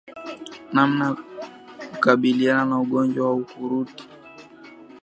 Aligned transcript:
Namna 0.73 1.05
ya 1.79 1.87
kukabiliana 1.87 2.65
na 2.65 2.79
ugonjwa 2.79 3.27
wa 3.27 3.33
ukurutu 3.33 4.03